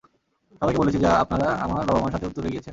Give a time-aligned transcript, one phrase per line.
[0.61, 2.69] সবাইকে বলেছি যে আপনারা আমার বাবা-মার সাথে উত্তরে গিয়েছেন।